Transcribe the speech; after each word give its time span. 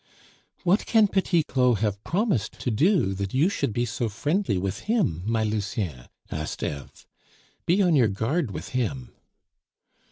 "What 0.63 0.87
can 0.87 1.07
Petit 1.07 1.43
Claud 1.43 1.77
have 1.81 2.03
promised 2.03 2.53
to 2.61 2.71
do 2.71 3.13
that 3.13 3.35
you 3.35 3.49
should 3.49 3.71
be 3.71 3.85
so 3.85 4.09
friendly 4.09 4.57
with 4.57 4.79
him, 4.89 5.21
my 5.27 5.43
Lucien?" 5.43 6.07
asked 6.31 6.63
Eve. 6.63 7.05
"Be 7.67 7.83
on 7.83 7.95
your 7.95 8.07
guard 8.07 8.49
with 8.49 8.69
him." 8.69 9.11